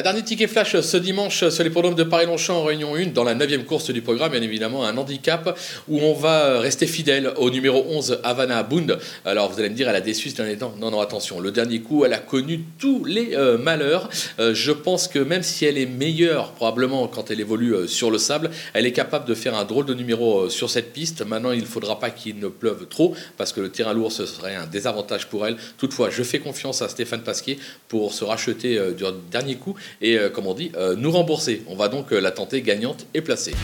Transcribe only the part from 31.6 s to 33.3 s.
On va donc la tenter gagnante et